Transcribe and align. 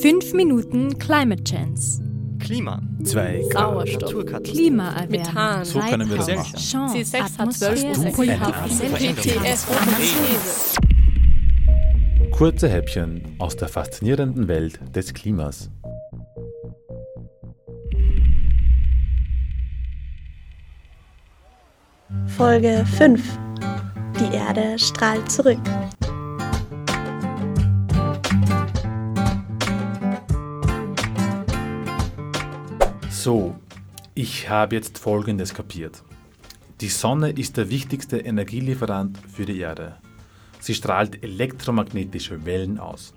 5 0.00 0.32
Minuten 0.32 0.96
Climate 0.98 1.42
Chance. 1.42 2.00
Klima. 2.38 2.80
Zwei 3.02 3.42
Sauerstoff. 3.52 4.02
Naturkatastrophen. 4.02 4.54
Klimaerwärmung. 4.54 5.10
Methan. 5.10 5.64
So 5.64 5.80
können 5.80 6.08
wir 6.08 6.16
das 6.18 6.28
machen. 6.28 6.56
Chance, 6.56 6.96
C6 6.98 7.38
hat 7.38 7.52
12 7.52 7.84
Atmosphäre, 7.84 8.52
Prozent. 8.52 8.96
GTS, 8.96 9.66
GTS. 9.66 10.76
Kurze 12.30 12.68
Häppchen 12.68 13.22
aus 13.40 13.56
der 13.56 13.66
faszinierenden 13.66 14.46
Welt 14.46 14.78
des 14.94 15.12
Klimas. 15.12 15.68
Folge 22.36 22.86
5. 22.96 23.20
Die 24.20 24.36
Erde 24.36 24.78
strahlt 24.78 25.28
zurück. 25.30 25.58
So, 33.10 33.56
ich 34.14 34.48
habe 34.48 34.76
jetzt 34.76 34.98
Folgendes 34.98 35.54
kapiert. 35.54 36.02
Die 36.80 36.88
Sonne 36.88 37.30
ist 37.30 37.56
der 37.56 37.70
wichtigste 37.70 38.18
Energielieferant 38.18 39.18
für 39.18 39.44
die 39.44 39.58
Erde. 39.58 39.96
Sie 40.60 40.74
strahlt 40.74 41.22
elektromagnetische 41.22 42.44
Wellen 42.44 42.78
aus. 42.78 43.14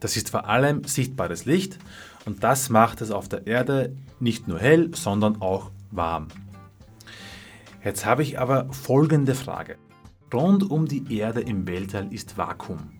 Das 0.00 0.16
ist 0.16 0.30
vor 0.30 0.48
allem 0.48 0.84
sichtbares 0.84 1.44
Licht 1.44 1.78
und 2.24 2.44
das 2.44 2.70
macht 2.70 3.00
es 3.00 3.10
auf 3.10 3.28
der 3.28 3.46
Erde 3.46 3.96
nicht 4.20 4.48
nur 4.48 4.58
hell, 4.58 4.90
sondern 4.94 5.42
auch 5.42 5.70
warm. 5.90 6.28
Jetzt 7.84 8.06
habe 8.06 8.22
ich 8.22 8.38
aber 8.38 8.72
folgende 8.72 9.34
Frage. 9.34 9.76
Rund 10.32 10.70
um 10.70 10.86
die 10.86 11.16
Erde 11.16 11.40
im 11.40 11.66
Weltall 11.66 12.12
ist 12.12 12.38
Vakuum. 12.38 12.90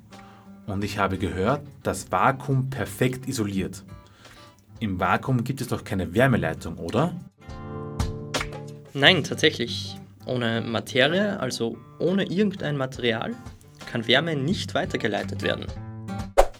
Und 0.66 0.84
ich 0.84 0.98
habe 0.98 1.18
gehört, 1.18 1.62
dass 1.82 2.10
Vakuum 2.10 2.70
perfekt 2.70 3.28
isoliert. 3.28 3.84
Im 4.78 5.00
Vakuum 5.00 5.42
gibt 5.42 5.62
es 5.62 5.68
doch 5.68 5.84
keine 5.84 6.14
Wärmeleitung, 6.14 6.76
oder? 6.76 7.14
Nein, 8.92 9.24
tatsächlich. 9.24 9.96
Ohne 10.26 10.60
Materie, 10.60 11.40
also 11.40 11.78
ohne 11.98 12.24
irgendein 12.24 12.76
Material, 12.76 13.34
kann 13.90 14.06
Wärme 14.06 14.36
nicht 14.36 14.74
weitergeleitet 14.74 15.42
werden. 15.42 15.66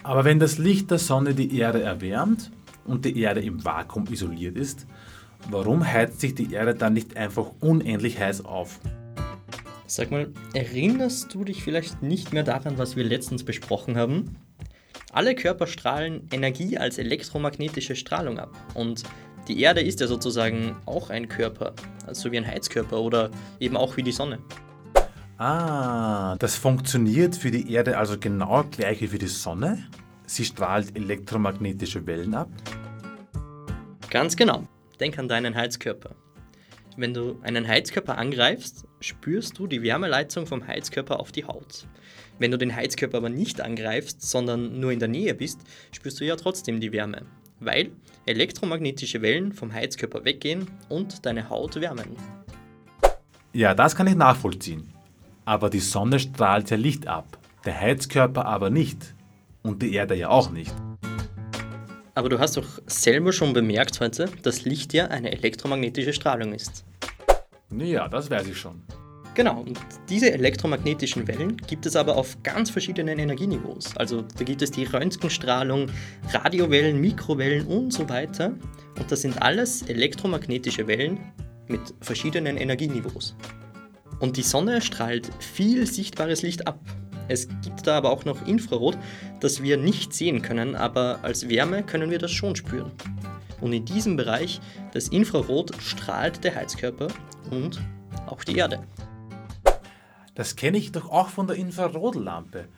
Aber 0.02 0.24
wenn 0.24 0.38
das 0.38 0.56
Licht 0.56 0.90
der 0.90 0.98
Sonne 0.98 1.34
die 1.34 1.58
Erde 1.58 1.82
erwärmt 1.82 2.52
und 2.84 3.04
die 3.04 3.20
Erde 3.20 3.42
im 3.42 3.64
Vakuum 3.64 4.06
isoliert 4.10 4.56
ist, 4.56 4.86
warum 5.50 5.84
heizt 5.84 6.20
sich 6.20 6.34
die 6.34 6.52
Erde 6.52 6.74
dann 6.74 6.94
nicht 6.94 7.16
einfach 7.16 7.50
unendlich 7.60 8.18
heiß 8.18 8.44
auf? 8.44 8.80
Sag 9.86 10.10
mal, 10.10 10.32
erinnerst 10.54 11.34
du 11.34 11.44
dich 11.44 11.62
vielleicht 11.62 12.02
nicht 12.02 12.32
mehr 12.32 12.44
daran, 12.44 12.78
was 12.78 12.96
wir 12.96 13.04
letztens 13.04 13.44
besprochen 13.44 13.96
haben? 13.96 14.36
Alle 15.16 15.34
Körper 15.34 15.66
strahlen 15.66 16.28
Energie 16.30 16.76
als 16.76 16.98
elektromagnetische 16.98 17.96
Strahlung 17.96 18.38
ab. 18.38 18.54
Und 18.74 19.02
die 19.48 19.62
Erde 19.62 19.80
ist 19.80 19.98
ja 20.00 20.08
sozusagen 20.08 20.76
auch 20.84 21.08
ein 21.08 21.26
Körper, 21.26 21.72
also 22.06 22.30
wie 22.32 22.36
ein 22.36 22.46
Heizkörper 22.46 23.00
oder 23.00 23.30
eben 23.58 23.78
auch 23.78 23.96
wie 23.96 24.02
die 24.02 24.12
Sonne. 24.12 24.40
Ah, 25.38 26.36
das 26.36 26.56
funktioniert 26.56 27.34
für 27.34 27.50
die 27.50 27.72
Erde 27.72 27.96
also 27.96 28.18
genau 28.18 28.64
gleich 28.70 29.00
wie 29.00 29.06
für 29.06 29.16
die 29.16 29.26
Sonne? 29.26 29.88
Sie 30.26 30.44
strahlt 30.44 30.94
elektromagnetische 30.94 32.06
Wellen 32.06 32.34
ab? 32.34 32.50
Ganz 34.10 34.36
genau. 34.36 34.64
Denk 35.00 35.18
an 35.18 35.28
deinen 35.28 35.54
Heizkörper. 35.54 36.10
Wenn 36.98 37.12
du 37.12 37.38
einen 37.42 37.68
Heizkörper 37.68 38.16
angreifst, 38.16 38.86
spürst 39.00 39.58
du 39.58 39.66
die 39.66 39.82
Wärmeleitung 39.82 40.46
vom 40.46 40.66
Heizkörper 40.66 41.20
auf 41.20 41.30
die 41.30 41.44
Haut. 41.44 41.86
Wenn 42.38 42.50
du 42.50 42.56
den 42.56 42.74
Heizkörper 42.74 43.18
aber 43.18 43.28
nicht 43.28 43.60
angreifst, 43.60 44.22
sondern 44.22 44.80
nur 44.80 44.92
in 44.92 44.98
der 44.98 45.08
Nähe 45.08 45.34
bist, 45.34 45.60
spürst 45.92 46.18
du 46.20 46.24
ja 46.24 46.36
trotzdem 46.36 46.80
die 46.80 46.92
Wärme, 46.92 47.26
weil 47.60 47.90
elektromagnetische 48.24 49.20
Wellen 49.20 49.52
vom 49.52 49.74
Heizkörper 49.74 50.24
weggehen 50.24 50.70
und 50.88 51.26
deine 51.26 51.50
Haut 51.50 51.78
wärmen. 51.78 52.16
Ja, 53.52 53.74
das 53.74 53.94
kann 53.94 54.06
ich 54.06 54.14
nachvollziehen. 54.14 54.90
Aber 55.44 55.68
die 55.68 55.80
Sonne 55.80 56.18
strahlt 56.18 56.70
ja 56.70 56.78
Licht 56.78 57.06
ab, 57.06 57.38
der 57.66 57.78
Heizkörper 57.78 58.46
aber 58.46 58.70
nicht. 58.70 59.14
Und 59.62 59.82
die 59.82 59.92
Erde 59.92 60.14
ja 60.14 60.30
auch 60.30 60.50
nicht. 60.50 60.74
Aber 62.14 62.30
du 62.30 62.38
hast 62.38 62.56
doch 62.56 62.80
selber 62.86 63.30
schon 63.30 63.52
bemerkt 63.52 64.00
heute, 64.00 64.30
dass 64.40 64.64
Licht 64.64 64.94
ja 64.94 65.08
eine 65.08 65.32
elektromagnetische 65.32 66.14
Strahlung 66.14 66.54
ist. 66.54 66.85
Ja, 67.78 68.08
das 68.08 68.30
weiß 68.30 68.48
ich 68.48 68.58
schon. 68.58 68.82
Genau, 69.34 69.60
und 69.60 69.78
diese 70.08 70.32
elektromagnetischen 70.32 71.28
Wellen 71.28 71.58
gibt 71.58 71.84
es 71.84 71.94
aber 71.94 72.16
auf 72.16 72.42
ganz 72.42 72.70
verschiedenen 72.70 73.18
Energieniveaus. 73.18 73.94
Also 73.98 74.22
da 74.22 74.44
gibt 74.44 74.62
es 74.62 74.70
die 74.70 74.84
Röntgenstrahlung, 74.84 75.90
Radiowellen, 76.32 76.98
Mikrowellen 76.98 77.66
und 77.66 77.92
so 77.92 78.08
weiter. 78.08 78.54
Und 78.98 79.12
das 79.12 79.20
sind 79.20 79.42
alles 79.42 79.82
elektromagnetische 79.82 80.86
Wellen 80.86 81.18
mit 81.68 81.80
verschiedenen 82.00 82.56
Energieniveaus. 82.56 83.36
Und 84.20 84.38
die 84.38 84.42
Sonne 84.42 84.80
strahlt 84.80 85.30
viel 85.38 85.86
sichtbares 85.86 86.40
Licht 86.40 86.66
ab. 86.66 86.80
Es 87.28 87.46
gibt 87.62 87.86
da 87.86 87.98
aber 87.98 88.12
auch 88.12 88.24
noch 88.24 88.46
Infrarot, 88.46 88.96
das 89.40 89.62
wir 89.62 89.76
nicht 89.76 90.14
sehen 90.14 90.40
können, 90.40 90.76
aber 90.76 91.18
als 91.22 91.48
Wärme 91.50 91.82
können 91.82 92.10
wir 92.10 92.18
das 92.18 92.30
schon 92.30 92.56
spüren. 92.56 92.92
Und 93.60 93.72
in 93.72 93.84
diesem 93.84 94.16
Bereich, 94.16 94.60
das 94.92 95.08
Infrarot, 95.08 95.72
strahlt 95.80 96.44
der 96.44 96.54
Heizkörper 96.54 97.08
und 97.50 97.80
auch 98.26 98.44
die 98.44 98.56
Erde. 98.56 98.82
Das 100.34 100.56
kenne 100.56 100.76
ich 100.78 100.92
doch 100.92 101.08
auch 101.10 101.28
von 101.28 101.46
der 101.46 101.56
Infrarotlampe. 101.56 102.68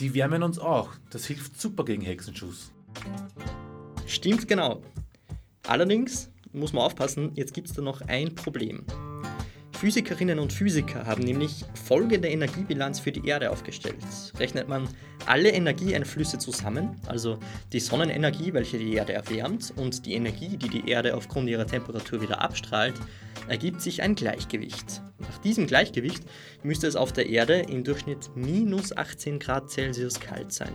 Die 0.00 0.14
wärmen 0.14 0.42
uns 0.42 0.58
auch. 0.58 0.90
Das 1.10 1.26
hilft 1.26 1.60
super 1.60 1.84
gegen 1.84 2.02
Hexenschuss. 2.02 2.72
Stimmt 4.06 4.48
genau. 4.48 4.82
Allerdings 5.66 6.30
muss 6.52 6.72
man 6.72 6.84
aufpassen, 6.84 7.32
jetzt 7.34 7.54
gibt 7.54 7.68
es 7.68 7.74
da 7.74 7.82
noch 7.82 8.00
ein 8.02 8.34
Problem. 8.34 8.84
Physikerinnen 9.72 10.38
und 10.38 10.52
Physiker 10.52 11.04
haben 11.06 11.22
nämlich 11.22 11.64
folgende 11.74 12.28
Energiebilanz 12.28 13.00
für 13.00 13.12
die 13.12 13.26
Erde 13.26 13.50
aufgestellt. 13.50 13.96
Rechnet 14.38 14.68
man 14.68 14.88
alle 15.26 15.50
Energieeinflüsse 15.50 16.38
zusammen, 16.38 16.96
also 17.06 17.38
die 17.72 17.80
Sonnenenergie, 17.80 18.52
welche 18.52 18.78
die 18.78 18.94
Erde 18.94 19.12
erwärmt, 19.12 19.72
und 19.76 20.06
die 20.06 20.14
Energie, 20.14 20.56
die 20.56 20.68
die 20.68 20.88
Erde 20.88 21.16
aufgrund 21.16 21.48
ihrer 21.48 21.66
Temperatur 21.66 22.20
wieder 22.20 22.40
abstrahlt, 22.40 22.94
ergibt 23.48 23.80
sich 23.80 24.02
ein 24.02 24.14
Gleichgewicht. 24.14 25.02
Nach 25.18 25.38
diesem 25.38 25.66
Gleichgewicht 25.66 26.24
müsste 26.62 26.86
es 26.86 26.96
auf 26.96 27.12
der 27.12 27.28
Erde 27.28 27.60
im 27.60 27.84
Durchschnitt 27.84 28.30
minus 28.34 28.96
18 28.96 29.38
Grad 29.38 29.70
Celsius 29.70 30.20
kalt 30.20 30.52
sein. 30.52 30.72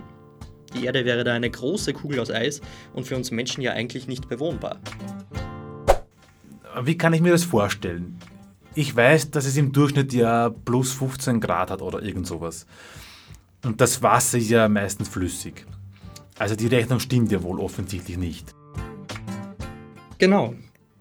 Die 0.74 0.86
Erde 0.86 1.06
wäre 1.06 1.24
da 1.24 1.34
eine 1.34 1.50
große 1.50 1.94
Kugel 1.94 2.20
aus 2.20 2.30
Eis 2.30 2.62
und 2.94 3.08
für 3.08 3.16
uns 3.16 3.31
Menschen 3.31 3.62
ja 3.62 3.74
eigentlich 3.74 4.08
nicht 4.08 4.30
bewohnbar. 4.30 4.80
Wie 6.81 6.98
kann 6.98 7.14
ich 7.14 7.22
mir 7.22 7.31
das 7.31 7.44
vorstellen? 7.44 8.20
Ich 8.76 8.96
weiß, 8.96 9.31
dass 9.31 9.46
es 9.46 9.58
im 9.58 9.72
Durchschnitt 9.72 10.14
ja 10.14 10.50
plus 10.50 10.94
15 10.94 11.42
Grad 11.42 11.72
hat 11.72 11.81
oder 11.81 12.04
irgend 12.04 12.28
sowas. 12.28 12.68
Und 13.64 13.81
das 13.81 14.02
Wasser 14.02 14.38
ist 14.38 14.50
ja 14.50 14.70
meistens 14.70 15.09
flüssig. 15.09 15.66
Also 16.38 16.56
die 16.56 16.68
Rechnung 16.68 17.00
stimmt 17.00 17.31
ja 17.31 17.44
wohl 17.44 17.59
offensichtlich 17.59 18.18
nicht. 18.18 18.56
Genau. 20.18 20.56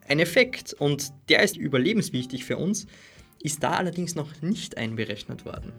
Ein 0.08 0.20
Effekt, 0.20 0.72
und 0.72 1.12
der 1.28 1.42
ist 1.42 1.56
überlebenswichtig 1.56 2.44
für 2.44 2.56
uns, 2.56 2.86
ist 3.40 3.62
da 3.62 3.72
allerdings 3.72 4.14
noch 4.14 4.42
nicht 4.42 4.76
einberechnet 4.76 5.44
worden. 5.44 5.72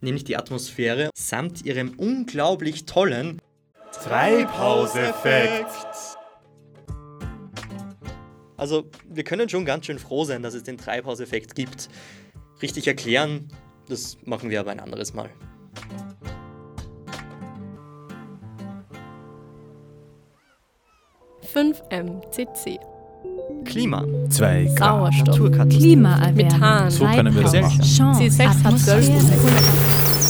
Nämlich 0.00 0.24
die 0.24 0.36
Atmosphäre 0.36 1.10
samt 1.14 1.64
ihrem 1.64 1.90
unglaublich 1.96 2.84
tollen 2.86 3.40
Treibhauseffekt. 3.92 5.66
Also, 8.56 8.90
wir 9.08 9.24
können 9.24 9.48
schon 9.48 9.64
ganz 9.64 9.86
schön 9.86 9.98
froh 9.98 10.24
sein, 10.24 10.42
dass 10.42 10.54
es 10.54 10.64
den 10.64 10.76
Treibhauseffekt 10.76 11.54
gibt. 11.54 11.88
Richtig 12.60 12.88
erklären, 12.88 13.48
das 13.88 14.18
machen 14.24 14.50
wir 14.50 14.60
aber 14.60 14.72
ein 14.72 14.80
anderes 14.80 15.14
Mal. 15.14 15.30
Fünf 21.52 21.82
MCC. 21.90 22.78
Klima. 23.64 24.04
Zwei 24.28 24.70
Grad. 24.76 25.14
Sauerstoff. 25.14 25.68
Klimaerwärmung. 25.68 26.34
Methan. 26.36 26.90
So 26.90 27.04
können 27.06 27.34
wir 27.34 27.42
das 27.42 27.54
machen. 27.54 27.82
Chance, 27.82 28.22
C6 28.22 28.46
hat 28.46 28.78
12 28.78 29.08
Atmosphäre. 29.08 29.38
Prozent. 29.38 30.28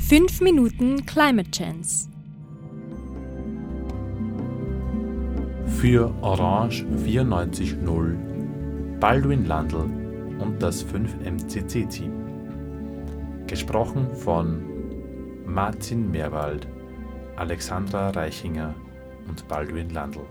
5 0.00 0.40
Minuten 0.40 1.04
Climate 1.04 1.50
Chance. 1.50 2.08
Für 5.66 6.14
Orange 6.22 6.86
94.0 7.04 8.16
Baldwin 9.00 9.46
Landl 9.46 9.84
und 10.38 10.62
das 10.62 10.84
5MCC-Team. 10.86 12.25
Gesprochen 13.46 14.12
von 14.16 14.64
Martin 15.46 16.10
Meerwald, 16.10 16.66
Alexandra 17.36 18.10
Reichinger 18.10 18.74
und 19.28 19.46
Baldwin 19.46 19.90
Landl. 19.90 20.26